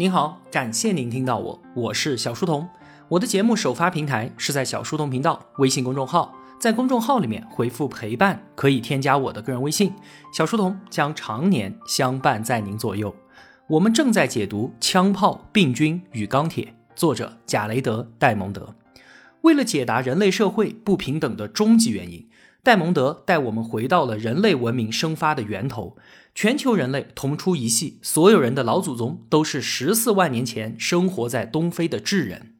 [0.00, 2.66] 您好，感谢您听到我，我是小书童。
[3.06, 9.92] 我的节目首发平台是在小书童频道微信公众号，在公众号里面回复“陪伴”可以添加我的个人微信，
[10.32, 13.14] 小书童将常年相伴在您左右。
[13.68, 16.64] 我们正在解读《枪炮、病菌与钢铁》，
[16.96, 18.74] 作者贾雷德·戴蒙德。
[19.42, 22.26] 为了解答人类社会不平等的终极原因。
[22.62, 25.96] 戴蒙德带我们回到了人类文明生发的源头，
[26.34, 32.54] 全球人类同出一系，所有人的老祖宗都是十四万年前生活在东非的智人。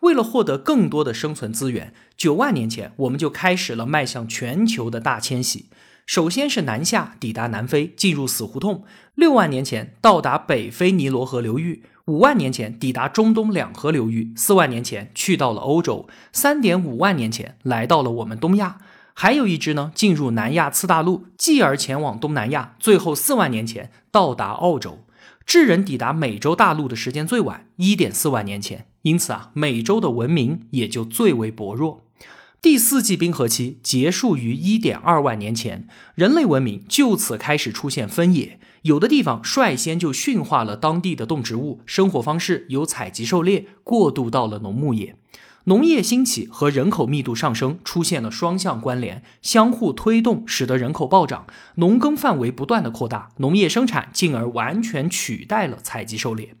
[0.00, 5.66] 为了获得更多的生存资源，九万年前我们就开始了迈向全球的大迁徙。
[6.04, 8.82] 首先是南下抵达南非，进入死胡同；
[9.14, 18.78] 六万年前到达北非尼罗河流域；五万年前抵达中东两河流域；四万年前去到了欧洲；三点五万年前来到了我们东亚。
[19.18, 25.06] 还有一支呢，进入南亚次大陆，继而前往东南亚，最后四万年前到达澳洲。
[25.46, 32.04] 智人抵达美洲大陆的时间最晚，一点四万年前，因此啊，美洲的文明也就最为薄弱。
[32.60, 45.16] 第四纪冰河期结束于一点二万年前，人类文明就此开始出现分野，有的地方率先就驯化了当地的动植物，生活方式由采集狩猎过渡到了农牧业。
[45.68, 51.44] 农业兴起和人口密度上升出现了双向关联，相互推动，使得人口暴涨，
[51.76, 56.54] 农耕范围不断的扩大，农业生产进而完全取代了采集狩猎。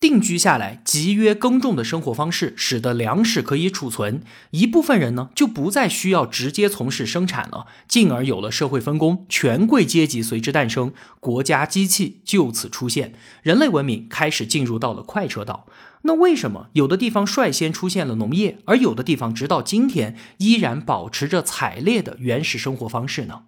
[0.00, 4.22] 定居下来，集约耕种的生活方式，使得粮食可以储存。
[4.52, 15.66] 一部分人呢，就不再需要直接从事生产了，进而有了社会分工，权贵阶级随之诞生，国家机器就此出现，人类文明开始进入到了快车道。
[16.08, 23.42] 那为什么有的地方率先出现了农业，而有的地方直到今天依然保持着采猎的原始生活方式呢？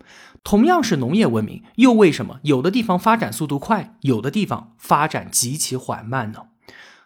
[0.45, 6.50] 同样是农业文明，又为什么有的地方发展速度快，有的地方发展极其缓慢呢？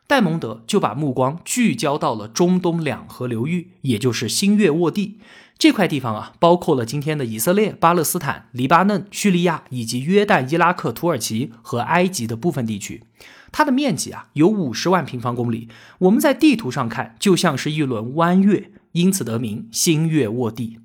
[0.07, 5.19] 戴蒙德就把目光聚焦到了中东两河流域，也就是新月沃地
[5.57, 13.03] 这块地方啊，包括了今天的以色列、巴勒斯坦、黎巴嫩、叙利亚以及约旦、伊拉克、土耳其和埃及的部分地区。
[13.51, 15.69] 它的面积啊有五十万平方公里，
[16.01, 20.81] 我们在地图上看就像是一轮弯月，因此得名新月沃地。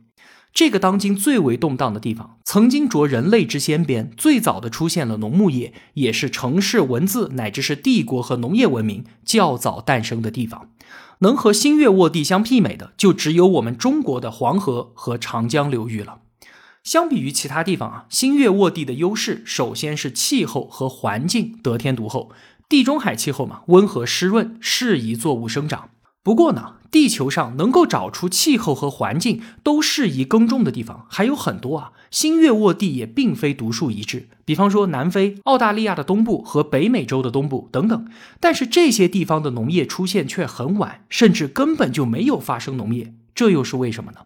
[0.60, 10.68] 这个当今最为动荡的地方，曾经着人类之先鞭，最早的出现了农牧业，也是城市文字乃至是帝国和农业文明较早诞生的地方。
[11.20, 16.18] 能和新月沃地相媲美的，就只有我们中国的黄河和长江流域了。
[16.84, 22.34] 相比于其他地方啊，新月沃地的优势，首先是气候和环境得天独厚。
[22.68, 25.92] 地中海气候嘛，温和湿润，适宜作物生长。
[26.22, 31.92] 不过呢，地球上能够找出气候和环境都适宜耕种的地方还有很多啊。
[32.10, 38.08] 新月沃地也并非独树一帜，比方说南非、澳大利亚的东部和北美洲的东部等等。
[38.40, 44.22] 但是这些地方的农业出现却很晚，甚至根本就没有发生农业，这又是为什么呢？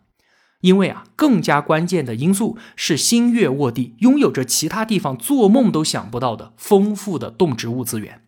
[0.62, 8.22] 因为啊，更加关键的因素是新月沃地拥有着其他地方做梦都想不到的丰富的动植物资源。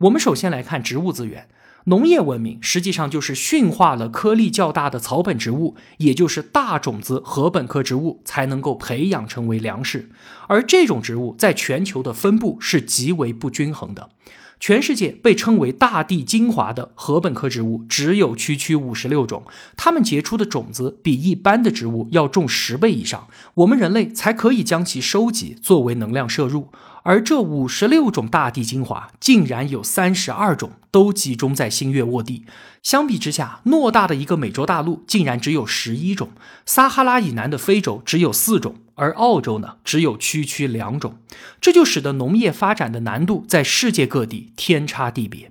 [0.00, 1.48] 我们首先来看植物资源。
[1.90, 10.08] 农业文明实际上就是驯化了颗粒较大的草本植物，也就是大种子禾本科植物，才能够培养成为粮食。
[10.46, 14.10] 而这种植物在全球的分布是极为不均衡的。
[14.60, 19.42] 全世界被称为大地精华的禾本科植物只有区区五十六种，
[19.76, 26.68] 它们结出的种子比一般的植物要重十倍以上，我们人类才可以将其收集作为能量摄入。
[27.02, 32.44] 而这五十六种大地精华，竟然有三十二种都集中在新月沃地。
[32.82, 36.30] 相比之下，偌大的一个美洲大陆竟然只有十一种，
[36.64, 41.18] 撒哈拉以南的非洲只有四种，而澳洲呢，只有区区两种。
[41.60, 45.50] 这就使得农业发展的难度在世界各地天差地别。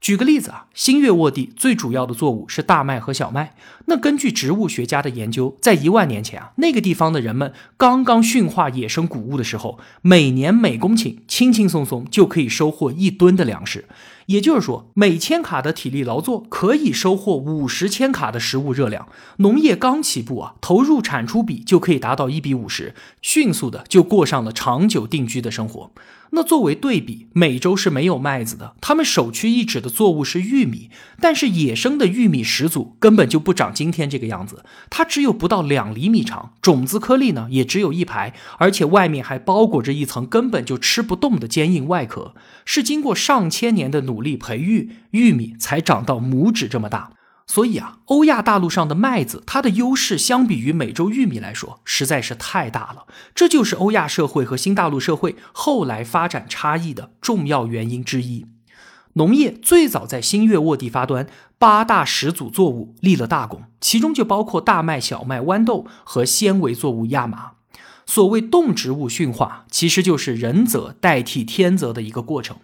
[0.00, 3.54] 举个例子啊，新月沃地最主要的作物是大麦和小麦。
[3.86, 13.86] 那根据植物学家的研究，在一万年前啊，那个地方的人们刚刚驯化野生谷物的时候，每年每公顷轻轻松松就可以收获一吨的粮食。
[14.28, 19.08] 也就是说，每千卡的体力劳作可以收获五十千卡的食物热量。
[19.38, 25.90] 农业刚起步啊，投入产出比就可以达到一比五十，迅速的就过上了长久定居的生活。
[26.30, 30.90] 那作为对比，美洲是没有麦子的，他们首屈一指的作物是玉米，
[31.22, 42.34] 但是野生的玉米始祖根本就不长今天这个样子，它只有不到两厘米长，种子颗粒呢也只有一排，而且外面还包裹着一层根本就吃不动的坚硬外壳，
[42.66, 47.12] 是经过上千年的努努力培育，玉米才长到拇指这么大。
[47.46, 53.06] 所以啊，欧亚大陆上的麦子，它的优势相比于美洲玉米来说，实在是太大了。
[53.32, 58.46] 这就是欧亚社会和新大陆社会后来发展差异的重要原因之一。
[59.14, 61.28] 农业最早在新月沃地发端，
[61.58, 67.52] 八大始祖作物立了大功，其中就包括大麦、小麦、豌豆和纤维作物亚麻。
[68.04, 72.58] 所谓动植物驯化，其实就是人则代替天择的一个过程。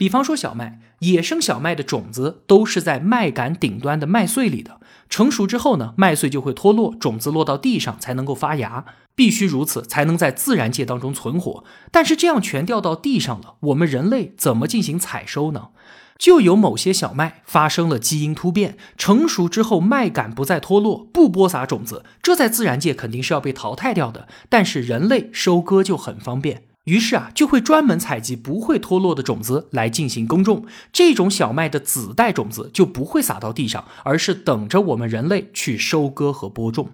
[0.00, 4.80] 比方说小麦，野生小麦的种子都是在麦秆顶端的麦穗里的，
[5.10, 11.64] 成熟之后呢，麦穗就会脱落，种子落到地上才能够发芽，必须如此才能在自然界当中存活。
[11.92, 15.68] 但是这样全掉到地上了，我们人类怎么进行采收呢？
[16.16, 24.26] 就有某些小麦发生了基因突变，成熟之后麦秆不再脱落，不播撒种子，这在自然界肯定是要被淘汰掉的。
[24.48, 30.64] 但是人类收割就很方便，于是啊就会专门采集不会脱落的种子来进行耕种。
[30.92, 36.90] 这种小麦的子代种子就不会撒到地上，而是等着我们人类去收割和播种。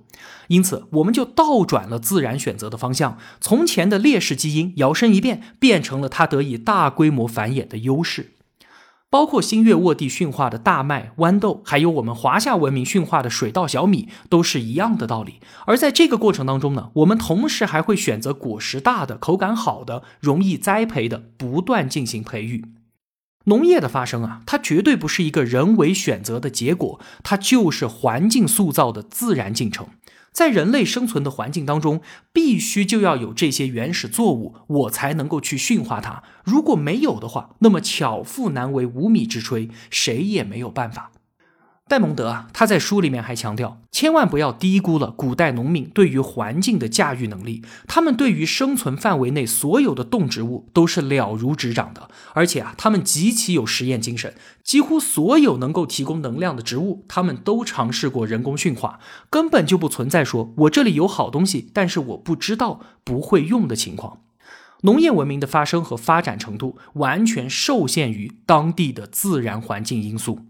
[0.49, 8.33] 因此，我们就倒转了自然选择的方向，从前的劣势基因摇身一变，变成了它得以大规模繁衍的优势。
[9.09, 15.41] 包括新月沃地驯化的大麦、豌豆，还有我们华夏文明驯化的水稻、小米，都是一样的道理。
[15.65, 22.65] 而在这个过程当中呢，我们同时还会选择果实大的、口感好的、容易栽培的，不断进行培育。
[23.45, 29.87] 农业的发生啊，它绝对不是一个人为选择的结果，它就是环境塑造的自然进程。
[30.37, 36.23] 在人类生存的环境当中，必须就要有这些原始作物，我才能够去驯化它。
[36.45, 41.11] 如果没有的话，那么巧妇难为无米之炊，谁也没有办法。
[41.89, 47.63] 戴蒙德啊，他在书里面还强调，千万不要低估了古代农民对于环境的驾驭能力。
[47.87, 54.35] 他们对于生存范围内所有的动植物都是了如指掌的，而且啊，他们极其有实验精神。
[54.65, 58.99] 几乎所有能够提供能量的植物，他们都尝试过人工驯化，
[59.31, 64.23] 根本就不存在说我这里有好东西，但是我不知道不会用的情况。
[64.83, 70.41] 农业文明的发生和发展程度，完全受限于当地的自然环境因素。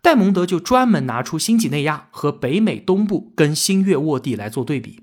[0.00, 5.00] 戴蒙德就专门拿出新几内亚和北美东部跟新月沃地来做对比。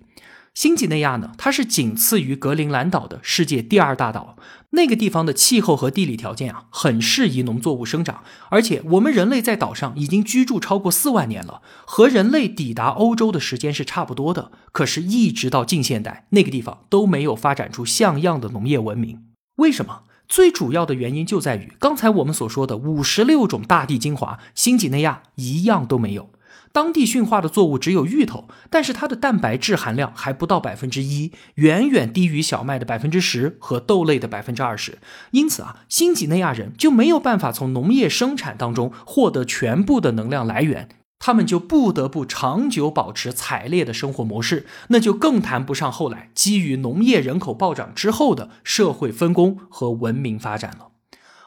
[0.53, 4.37] 新几内亚呢，它是仅次于格陵兰岛的世界第二大岛，
[4.69, 8.23] 那个地方的气候和地理条件啊，很适宜农作物生长。
[8.47, 14.53] 而且我们人类在岛上已经居住超过四万年了，和人类抵达欧洲的时间是差不多的。
[14.71, 19.25] 可是，一直到近现代，那个地方都没有发展出像样的农业文明。
[19.57, 20.03] 为什么？
[20.27, 26.29] 最主要的原因就在于刚才我们所说的五十六种大地精华，新几内亚一样都没有。
[26.71, 34.97] 当地驯化的作物只有芋头，但是它的蛋白质含量还不到百分之一，远远低于小麦的百分之十和豆类的百分之二十。
[35.31, 40.89] 因此啊，新几内亚人就没有办法从农业生产当中获得全部的能量来源。
[41.19, 50.89] 他们就不得不长久保持采猎的生活模式，那就更谈不上后来基于农业人口暴涨之后的社会分工和文明发展了。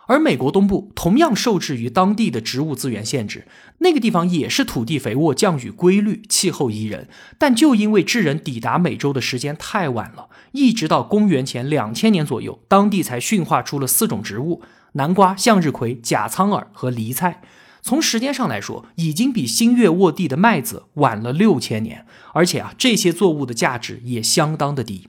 [0.08, 3.46] 而美国东部同样受制于当地的植物资源限制，
[3.80, 14.62] 那个地方也是土地肥沃、降雨规律、气候宜人，但就因为智人抵达美洲的时间太晚了，一直到公元前两千年左右，当地才驯化出了四种植物：
[14.92, 17.42] 南瓜、向日葵、假苍耳和梨菜。
[17.88, 22.04] 从时间上来说，已经比新月沃地的麦子晚了六千年，
[22.34, 25.08] 而且啊，这些作物的价值也相当的低。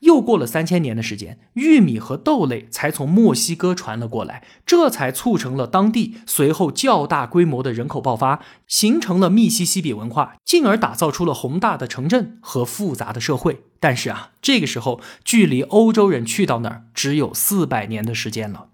[0.00, 13.62] 又过了三千年的时间，玉米和豆类才从墨西哥传了过来，这才促成了当地随后较大规模的人口爆发，形成了密西西比文化，进而打造出了宏大的城镇和复杂的社会。
[13.80, 18.66] 但是啊，这个时候距离欧洲人去到那儿只有四百年的时间了。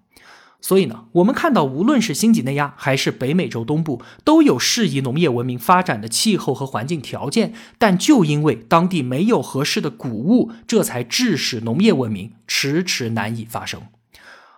[0.65, 13.79] 所以呢，我们看到，无论是新几内亚还是北美洲东部，都有适宜农业文明发展的气候和环境条件，但就因为当地没有合适的谷物，这才致使农业文明迟迟难以发生。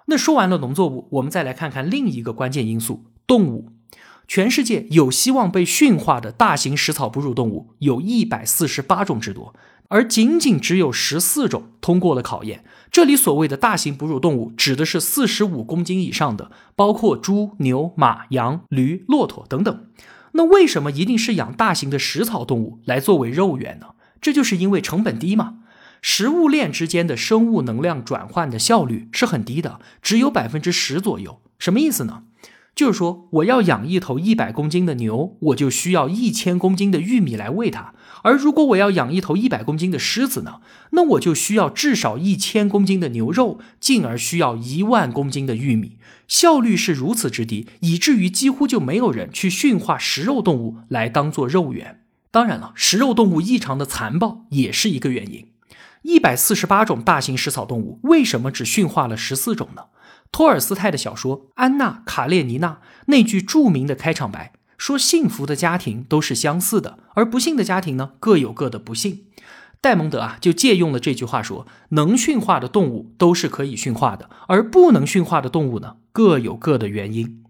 [0.06, 3.74] 那说完了农作物，我们再来看看另一个关键因素——动物。
[4.30, 9.54] 全世界有希望被驯化的大型食草哺乳动物有一百四十八种之多。
[9.90, 12.64] 而仅仅只有十四种通过了考验。
[12.92, 19.86] 这里所谓的大型哺乳动物，指的是四十五公斤以上的，包括猪、牛、马、羊、驴、骆驼等等。
[20.34, 23.88] 那为什么一定是养大型的食草动物来作为肉源呢？
[24.22, 25.60] 这就是因为成本低嘛。
[26.02, 31.42] 食物链之间的生物能量转换的效率是很低的，只有百分之十左右。
[31.58, 32.24] 什么意思呢？
[32.78, 45.98] 就是说，我要养一头一百公斤的牛，我就需要一千公斤的玉米来喂它；而如果我要养一头一百公斤的狮子呢，那我就需要至少一千公斤的牛肉，进而需要一万公斤的玉米。
[46.28, 52.02] 效率是如此之低，以至于几乎就没有人去驯化食肉动物来当做肉源。
[52.30, 55.48] 当然了，食肉动物异常的残暴也是一个原因。
[56.04, 59.86] 一百四十八种大型食草动物，为什么只驯化了十四种呢？
[60.32, 62.68] 托尔斯泰的小说《安娜·卡列尼娜》
[63.08, 69.26] 那句著名的开场白说：“幸福的家庭都是相似的，而不幸的家庭呢，各有各的不幸。”
[69.82, 77.44] 戴蒙德啊，就借用了这句话说：“能驯化的动物都是可以驯化的，而不能驯化的动物呢，各有各的原因。”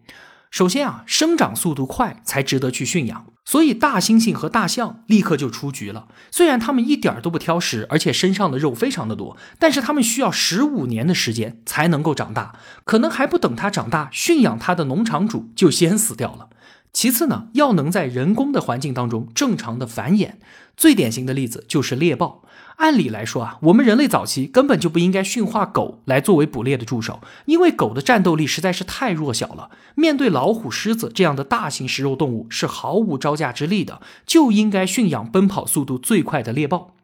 [0.51, 3.27] 首先啊，生长速度快才值得去驯养。
[3.49, 6.09] 所以，大猩猩和大象立刻就出局了。
[6.31, 16.49] 虽然它们一点都不挑食，而且身上的肉非常的多，但是它们需要十五年的时间才能够长大，可能还不等它长大，驯养它的农场主就先死掉了。
[16.91, 20.33] 其次呢，要能在人工的环境当中正常的繁衍，
[20.75, 22.43] 最典型的例子就是猎豹。
[22.77, 36.96] 按理来说啊，我们人类早期根本就不应该驯化狗来作为捕猎的助手，因为狗的战斗力实在是太弱小了，面对老虎、狮子这样的大型食肉动物是毫无招架之力的，就应该驯养奔跑速度最快的猎豹。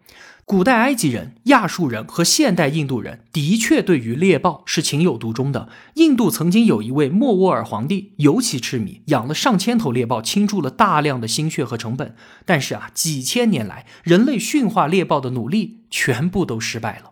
[0.46, 5.70] 古代埃及人、亚述人和现代印度人的确对于猎豹是情有独钟的。
[5.96, 12.16] 印度曾经有一位莫卧儿皇帝，尤其痴迷，养了上千头猎豹，倾注了大量的心血和成本。
[12.46, 17.12] 但是啊，几千年来，人类驯化猎豹的努力全部都失败了。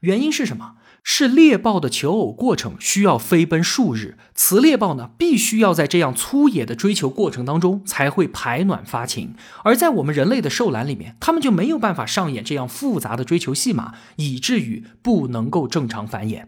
[0.00, 0.72] 原因是什么？
[1.06, 9.34] 是猎豹的求偶过程需要飞奔数日，雌猎豹呢必须要在这样粗野的追求过程当中才会排卵发情，
[9.64, 16.46] 而在我们人类的兽栏里面，它们就没有办法上演这样复杂的追求戏码，以至于不能够正常繁衍。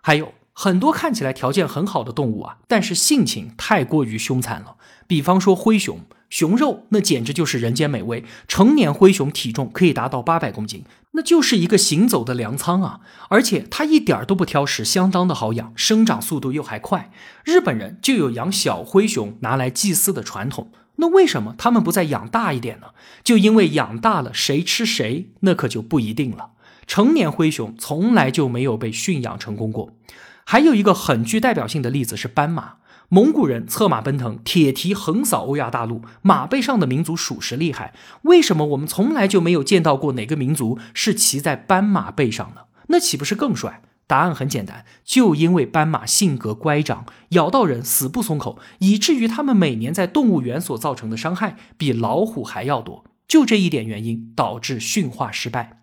[0.00, 4.76] 还有很多看起来条件很好的动物啊，但是性情太过于凶残了，
[5.06, 6.00] 比方说灰熊。
[6.30, 13.00] 熊肉那简直就是人间美味，成年灰熊体重可以达到八百公斤，那就是一个行走的粮仓啊！
[13.30, 17.10] 而且它一点都不挑食，相当的好养，生长速度又还快。
[17.44, 22.88] 日本人就有养小灰熊拿来祭祀的传统，那为什么他们不再养大一点呢？
[23.24, 26.50] 就因为养大了谁吃谁，那可就不一定了。
[26.86, 29.96] 成年灰熊从来就没有被驯养成功过。
[30.44, 32.74] 还有一个很具代表性的例子是斑马。
[33.12, 37.92] 蒙古人策马奔腾，铁蹄横扫欧亚大陆，马背上的民族属实厉害。
[38.22, 42.62] 为什么我们从来就没有见到过哪个民族是骑在斑马背上呢？
[42.86, 43.82] 那岂不是更帅？
[44.06, 53.04] 答案很简单，就因为斑马性格乖张，咬到人死不松口，以至于他们每年在动物园所造成的伤害比老虎还要多。
[53.26, 55.80] 就这一点原因，导致驯化失败。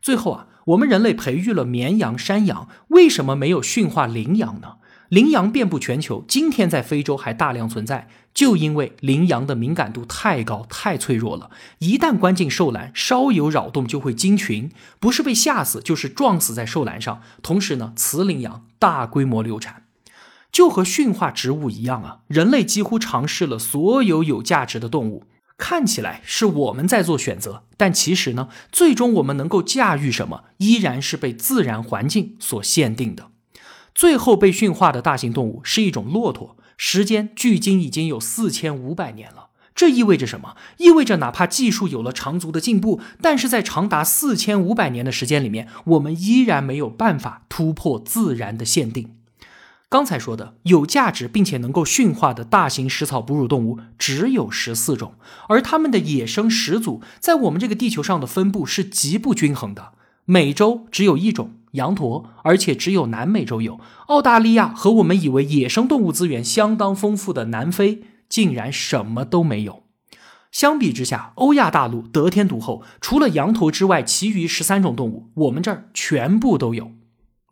[0.00, 4.76] 最后啊，我们人类培育了绵羊、山羊，为什么没有驯化羚羊呢？
[5.12, 11.50] 羚羊遍布全球，今天在非洲还大量存在，就因为羚羊的敏感度太高、太脆弱了，
[11.80, 17.20] 一旦关进兽栏，稍有扰动就会惊群，不是被吓死，就是撞死在兽栏上。
[17.42, 19.82] 同时呢，雌羚羊大规模流产，
[20.50, 25.26] 就和驯化植物一样啊，人类几乎尝试了所有有价值的动物，
[25.58, 33.28] 看起来是我们在做选择，但其实呢，最终我们能够驾驭什么，依然是被自然环境所限定的。
[33.94, 39.48] 最后被驯化的大型动物是一种骆驼，时间距今已经有四千五百年了。
[39.74, 40.54] 这意味着什么？
[40.76, 49.14] 意味着哪怕技术有了长足的进步，但是在长达四千五百年的时间里面，我们依然没有办法突破自然的限定。
[49.88, 55.14] 刚才说的有价值并且能够驯化的大型食草哺乳动物只有十四种，
[55.48, 59.92] 而它们的野生始祖在我们这个地球上的分布是极不均衡的。
[60.24, 61.54] 美洲只有一种。
[61.72, 63.78] 羊驼，而且只有南美洲有。
[64.06, 69.82] 澳大利亚和我们以为野生动物资源相当丰富的南非，竟然什么都没有。
[70.50, 76.92] 相比之下，欧亚大陆得天独厚，除了羊驼之外，其余十三种动物我们这儿全部都有。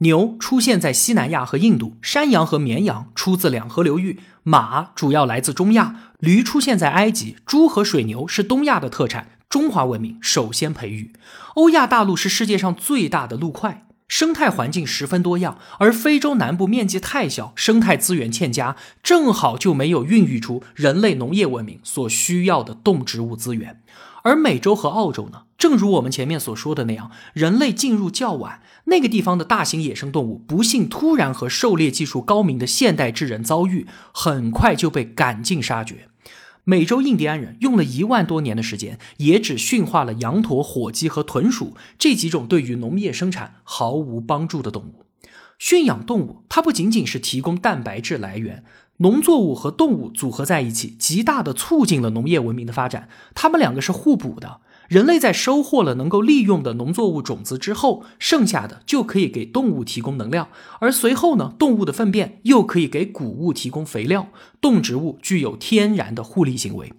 [0.00, 11.12] 牛出现在西南亚和印度，山羊和绵羊出自两河流域，马主要来自中亚，驴出现在埃及，猪和水牛是东亚的特产，中华文明首先培育。
[11.54, 13.86] 欧亚大陆是世界上最大的陆块。
[14.10, 18.74] 生态环境十分多样，而非洲南部面积太小，生态资源欠佳，
[19.04, 23.80] 正好就没有孕育出人类农业文明所需要的动植物资源。
[24.24, 36.09] 而美洲和澳洲呢，正如我们前面所说的那样，人类进入较晚，那个地方的大型野生动物不幸突然和狩猎技术高明的现代智人遭遇，很快就被赶尽杀绝。
[36.70, 45.04] 美洲印第安人用了一万多年的时间，也只驯化了羊驼、火鸡和豚鼠这几种对于农业生产毫无帮助的动物。
[45.58, 48.62] 驯养动物，它不仅仅是提供蛋白质来源，
[48.98, 53.08] 农作物和动物组合在一起，极大的促进了农业文明的发展。
[53.34, 54.60] 它们两个是互补的。
[54.90, 60.48] 人类在收获了能够利用的农作物种子之后，剩下的就可以给动物提供能量，
[60.80, 64.26] 而随后呢，动物的粪便又可以给谷物提供肥料。
[64.60, 66.92] 动植物具有天然的互利行为。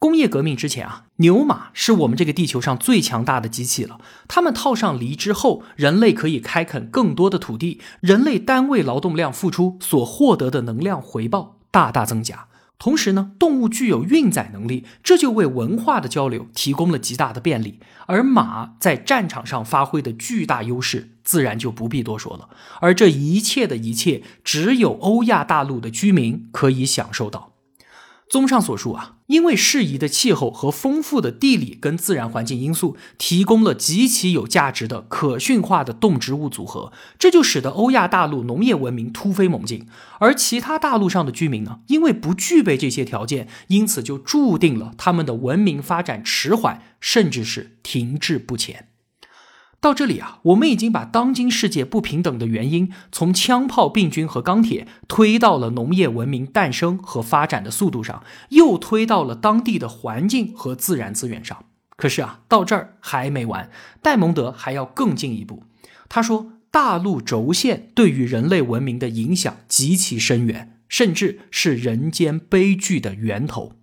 [0.00, 4.00] 工业革命之前啊，牛马是我们这个地球上最强大的机器了。
[4.26, 12.47] 它们套上犁之后，人类可以开垦更多的土地，人类单位劳动量付出所获得的能量回报大大增加。
[12.78, 17.80] 同时呢，动物具有运载能力，这就为文化的交流提供了极大的便利。
[18.06, 22.48] 而马在战场上发挥的巨大优势，自然就不必多说了。
[22.80, 27.54] 而这一切的一切，只有欧亚大陆的居民可以享受到。
[28.30, 39.86] 综上所述啊，因为适宜的气候和丰富的地理跟自然环境因素，提供了极其有价值的可驯化的动植物组合，这就使得欧亚大陆农业文明突飞猛进。
[40.20, 48.88] 而其他大陆上的居民呢，因为不具备这些条件，因此就注定了他们的文明发展迟缓，甚至是停滞不前。
[49.80, 61.64] 到这里啊，我们已经把当今世界不平等的原因，从枪炮、病菌和钢铁推到了农业文明诞生和发展的速度上，又推到了当地的环境和自然资源上。
[61.96, 63.70] 可是啊，到这儿还没完，
[64.02, 65.62] 戴蒙德还要更进一步。
[66.08, 73.74] 他说，大陆轴线对于人类文明的影响极其深远，甚至是人间悲剧的源头。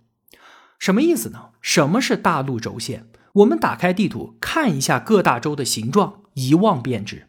[0.78, 1.46] 什么意思呢？
[1.62, 3.06] 什么是大陆轴线？
[3.36, 7.26] 我们打开地图看一下各大洲的形状，一望便知。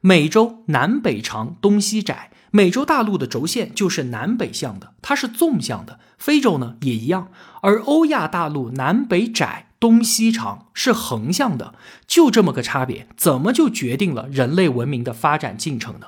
[0.00, 6.00] 美洲南北长，东西窄，美洲大陆的轴线就是南北向的，它是纵向的。
[6.16, 7.28] 非洲呢也一样，
[7.60, 11.74] 而欧亚大陆南北窄，东西长，是横向的。
[12.06, 16.06] 就这么个差别，怎么就决定了人类文明的发展进程呢？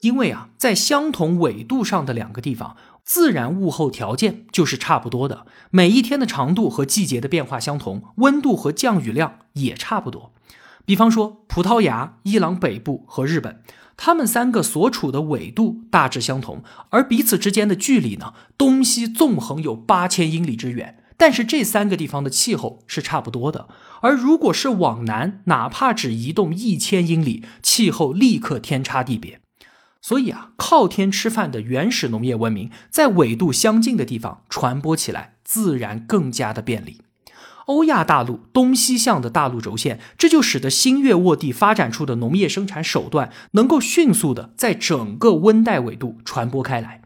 [0.00, 2.76] 因为啊，在相同纬度上的两个地方。
[3.04, 10.32] 自然物候条件就是差不多的，每一天的长度和季节的变化相同，温度和降雨量也差不多。
[10.86, 13.62] 比方说，葡萄牙、伊朗北部和日本，
[13.96, 20.98] 他们三个所处的纬度大致相同，而彼此之间的距离呢，东西纵横有八千英里之远。
[21.16, 23.68] 但是这三个地方的气候是差不多的，
[24.00, 29.40] 而如果是往南，哪怕只移动一千英里，气候立刻天差地别。
[30.06, 37.00] 所以啊，靠天吃饭的原始农业文明，在纬度相近的地方传播起来，自然更加的便利。
[37.64, 47.00] 欧亚大陆东西向的大陆轴线，这就使得新月沃地发展出的农业生产手段，能够迅速的在整个温带纬度传播开来。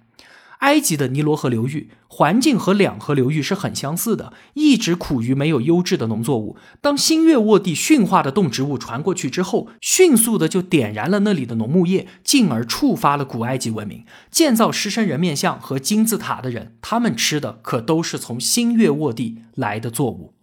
[0.58, 6.56] 埃及的尼罗河流域环境和两河流域是很相似的，一直苦于没有优质的农作物。
[6.80, 14.04] 当新月沃地驯化的动植物传过去之后，迅速的就点燃了那里的农牧业，进而触发了古埃及文明。
[14.30, 20.34] 建造狮身人面像和金字塔的人，他们吃的可都是从新月沃地来的作物。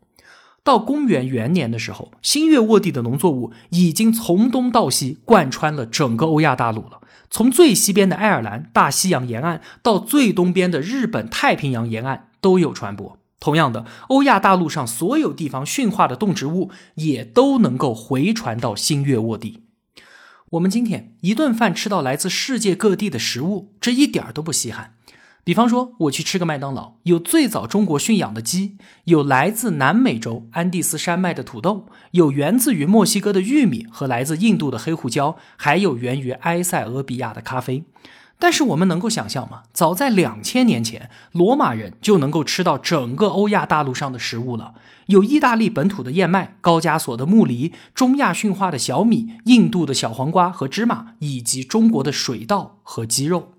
[0.63, 7.01] 到公元元年的时候，新月沃地的农作物已经从东到西贯穿了整个欧亚大陆了。
[7.35, 13.19] 从最西边的爱尔兰大西洋沿岸到最东边的日本太平洋沿岸都有传播。
[13.41, 19.63] 同样的，欧亚大陆上所有地方驯化的动植物也都能够回传到新月沃地。
[20.51, 24.94] 我们今天一顿饭吃到来自世界各地的食物，这一点都不稀罕。
[25.45, 37.83] 比方说，我去吃个麦当劳，有最早中国驯养的鸡，有来自南美洲安第斯山脉的土豆，有源自于墨西哥的玉米和来自印度的黑胡椒，还有源于埃塞俄比亚的咖啡。
[38.39, 39.61] 但是我们能够想象吗？
[39.71, 44.73] 早在两千年前，罗马人就能够吃到整个欧亚大陆上的食物了，
[45.05, 53.51] 有意大利本土的燕麦、高加索的木梨、中亚驯化的小米、印度的小黄瓜和芝麻，以及中国的水稻和鸡肉。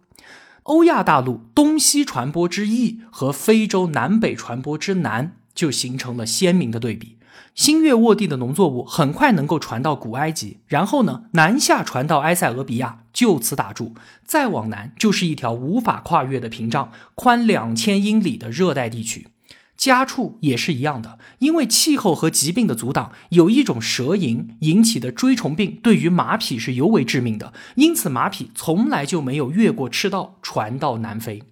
[0.67, 7.17] 欧亚大陆东西传播之易和非洲南北传播之难，就形成了鲜明的对比。
[7.55, 13.95] 新月沃地的农作物很快能够传到古埃及，然后呢，南下传到埃塞俄比亚，就此打住。
[14.25, 19.29] 再往南就是一条无法跨越的屏障，宽两千英里的热带地区。
[19.77, 27.53] 家畜也是一样的，因为气候和疾病的阻挡，有一种蛇蝇引起的锥虫病，对于马匹是尤为致命的。
[27.75, 31.43] 因此，马匹从来就没有越过赤道传到南非。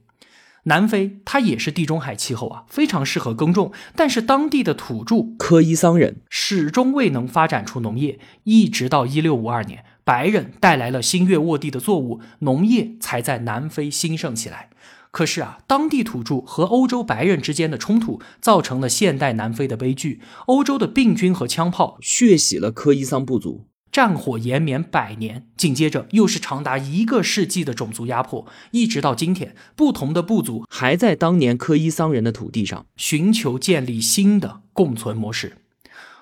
[0.67, 14.71] 南非它也是地中海气候啊，非常适合耕种，但是当地的土著科伊桑人始终未能发展出农业，一直到一六五二年，白人带来了新月沃地的作物，农业才在南非兴盛起来。
[15.15, 20.21] 可是啊，当地土著和欧洲白人之间的冲突，造成了现代南非的悲剧。
[20.47, 25.47] 欧洲的病菌和枪炮血洗了科伊桑部族，战火延绵百年。
[25.57, 35.59] 紧接着又是长达一个世纪的种族压迫，一直到今天，不同的部族还在当年科伊桑人的土地上寻求建立新的共存模式。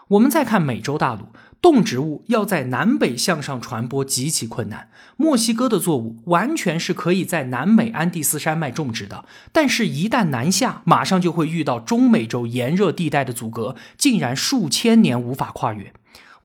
[0.09, 1.29] 我们再看美洲大陆。
[1.63, 4.91] 动植物要在南北向上传播极其困难。
[5.17, 15.93] 墨西哥的作物完全是可以在南美安第斯山脉种植的，但是，一旦南下，马上就会遇到中美洲炎热地带的阻隔，竟然数千年无法跨越。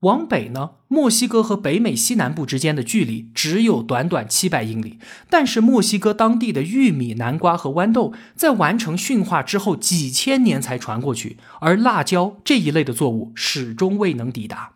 [0.01, 14.73] 往北呢，墨西哥和北美西南部之间的距离只有短短七百英里，但是墨西哥当地的玉米、南瓜和豌豆在完成驯化之后几千年才传过去，而辣椒这一类的作物始终未能抵达。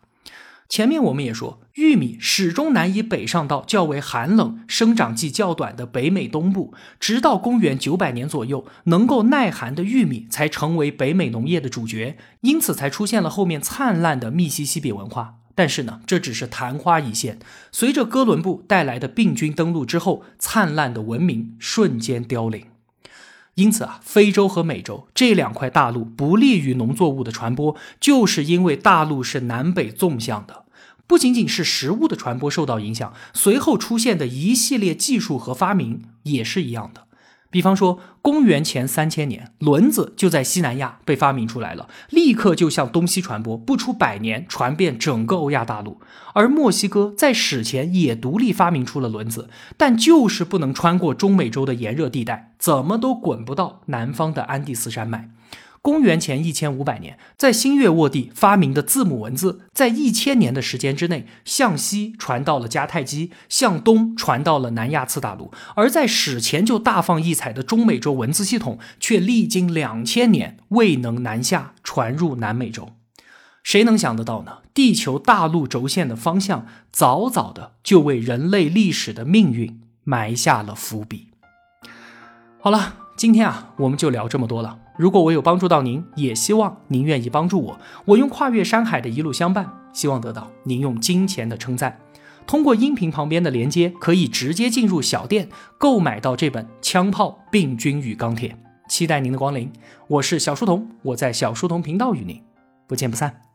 [0.72, 15.34] 前面我们也说，玉米始终难以北上到较为寒冷、生长季较短的北美东部，直到公元九百年左右，能够耐寒的玉米才成为北美农业的主角，因此才出现了后面灿烂的密西西比文化。
[15.54, 17.38] 但是呢，这只是昙花一现，
[17.70, 22.71] 随着哥伦布带来的病菌登陆之后，灿烂的文明瞬间凋零。
[23.56, 30.64] 因此啊，非洲和美洲这两块大陆不利于农作物的传播，就是因为大陆是南北纵向的。
[31.06, 37.06] 不仅仅是食物的传播受到影响，随后出现的一系列技术和发明也是一样的。
[37.52, 46.00] 比方说，公元前三千年，轮子就在西南亚被发明出来了，立刻就向东西传播，不出百年，传遍整个欧亚大陆。
[46.32, 55.28] 而墨西哥在史前也独立发明出了轮子，但就是不能穿过中美洲的炎热地带，怎么都滚不到南方的安第斯山脉。
[55.82, 72.90] 公元前一千五百年，在新月沃地发明的字母文字，在一千年的时间之内，向西传到了迦太基，向东传到了南亚次大陆；而在史前就大放异彩的中美洲文字系统，却历经两千年未能南下传入南美洲。
[73.64, 74.58] 谁能想得到呢？
[74.72, 81.30] 地球大陆轴线的方向，早早的就为人类历史的命运埋下了伏笔。
[82.60, 84.78] 好了，今天啊，我们就聊这么多了。
[84.96, 87.78] 如果我有帮助到您，也希望您愿意帮助我。
[88.04, 91.98] 我用跨越山海的一路相伴，希望得到您用金钱的称赞。
[92.46, 98.50] 通过音频旁边的连接，可以直接进入小店购买到这本《枪炮、病菌与钢铁》。
[98.88, 99.72] 期待您的光临。
[100.08, 102.42] 我是小书童，我在小书童频道与您
[102.86, 103.51] 不见不散。